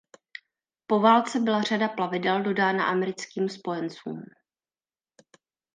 [0.87, 4.21] Po válce byla řada plavidel dodána americkým spojencům.